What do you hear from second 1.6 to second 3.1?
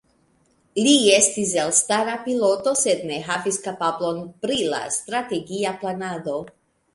elstara piloto, sed